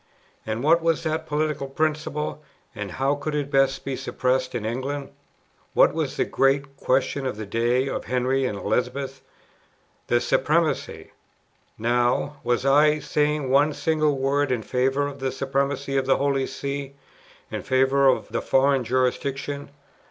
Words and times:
And 0.47 0.63
what 0.63 0.81
was 0.81 1.03
that 1.03 1.27
political 1.27 1.67
principle, 1.67 2.41
and 2.73 2.93
how 2.93 3.13
could 3.13 3.35
it 3.35 3.51
best 3.51 3.85
be 3.85 3.95
suppressed 3.95 4.55
in 4.55 4.65
England? 4.65 5.11
What 5.75 5.93
was 5.93 6.17
the 6.17 6.25
great 6.25 6.75
question 6.75 7.27
in 7.27 7.35
the 7.35 7.45
days 7.45 7.87
of 7.91 8.05
Henry 8.05 8.45
and 8.45 8.57
Elizabeth? 8.57 9.21
The 10.07 10.19
Supremacy; 10.19 11.11
now, 11.77 12.37
was 12.43 12.65
I 12.65 12.97
saying 12.97 13.51
one 13.51 13.73
single 13.73 14.17
word 14.17 14.51
in 14.51 14.63
favour 14.63 15.05
of 15.05 15.19
the 15.19 15.31
Supremacy 15.31 15.97
of 15.97 16.07
the 16.07 16.17
Holy 16.17 16.47
See, 16.47 16.95
in 17.51 17.61
favour 17.61 18.07
of 18.07 18.27
the 18.29 18.41
foreign 18.41 18.83
jurisdiction? 18.83 19.69